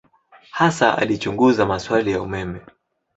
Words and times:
Hasa 0.51 0.97
alichunguza 0.97 1.65
maswali 1.65 2.11
ya 2.11 2.21
umeme. 2.21 2.59